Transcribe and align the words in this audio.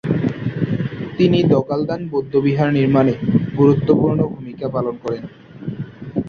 তিনি 1.17 1.37
দ্গা'-ল্দান 1.43 2.01
বৌদ্ধবিহার 2.07 2.69
নির্মাণে 2.73 3.13
গুরুত্বপূর্ণ 3.57 4.19
ভূমিকা 4.33 4.67
পালন 4.69 4.95
করেন। 5.03 5.23